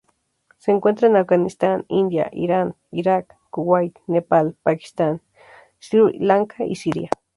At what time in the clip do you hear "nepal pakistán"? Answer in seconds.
4.07-5.21